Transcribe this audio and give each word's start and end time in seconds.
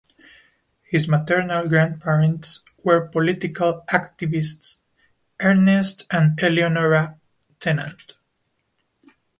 His 0.81 1.07
maternal 1.07 1.67
grandparents 1.67 2.63
were 2.83 3.05
political 3.09 3.83
activists 3.91 4.81
Ernest 5.39 6.07
and 6.11 6.39
Eleonora 6.41 7.19
Tennant. 7.59 8.13